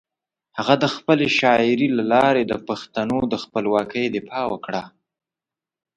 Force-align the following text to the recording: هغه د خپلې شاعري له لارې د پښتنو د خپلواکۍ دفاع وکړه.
هغه 0.57 0.73
د 0.83 0.85
خپلې 0.95 1.27
شاعري 1.39 1.87
له 1.97 2.03
لارې 2.13 2.43
د 2.47 2.53
پښتنو 2.67 3.19
د 3.31 3.35
خپلواکۍ 3.43 4.05
دفاع 4.15 4.45
وکړه. 4.49 4.83